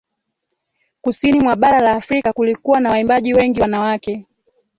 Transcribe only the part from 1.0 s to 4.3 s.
kusini mwa bara la afrika kulikuwa na waimbaji wengi wanawake